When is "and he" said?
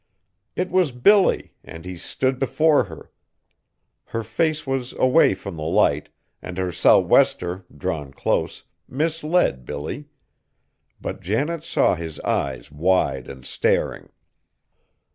1.63-1.95